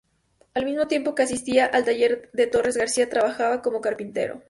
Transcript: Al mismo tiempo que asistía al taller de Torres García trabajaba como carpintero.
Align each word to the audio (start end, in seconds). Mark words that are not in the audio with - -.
Al 0.55 0.65
mismo 0.65 0.87
tiempo 0.87 1.13
que 1.13 1.21
asistía 1.21 1.67
al 1.67 1.85
taller 1.85 2.31
de 2.33 2.47
Torres 2.47 2.75
García 2.75 3.07
trabajaba 3.07 3.61
como 3.61 3.81
carpintero. 3.81 4.39